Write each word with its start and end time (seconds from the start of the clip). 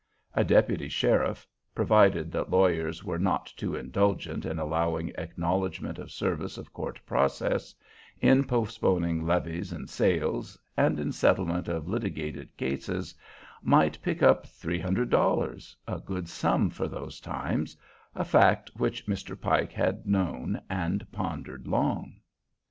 A 0.33 0.43
deputy 0.43 0.89
sheriff, 0.89 1.45
provided 1.75 2.31
that 2.31 2.49
lawyers 2.49 3.03
were 3.03 3.19
not 3.19 3.53
too 3.55 3.75
indulgent 3.75 4.47
in 4.47 4.57
allowing 4.57 5.09
acknowledgment 5.09 5.99
of 5.99 6.09
service 6.09 6.57
of 6.57 6.73
court 6.73 6.99
processes, 7.05 7.75
in 8.19 8.45
postponing 8.45 9.27
levies 9.27 9.71
and 9.71 9.87
sales, 9.87 10.57
and 10.75 10.99
in 10.99 11.11
settlement 11.11 11.67
of 11.67 11.87
litigated 11.87 12.57
cases, 12.57 13.13
might 13.61 14.01
pick 14.01 14.23
up 14.23 14.47
three 14.47 14.79
hundred 14.79 15.11
dollars, 15.11 15.77
a 15.87 15.99
good 15.99 16.27
sum 16.27 16.71
for 16.71 16.87
those 16.87 17.19
times, 17.21 17.77
a 18.15 18.25
fact 18.25 18.71
which 18.77 19.05
Mr. 19.05 19.39
Pike 19.39 19.71
had 19.73 20.07
known 20.07 20.59
and 20.67 21.05
pondered 21.11 21.67
long. 21.67 22.15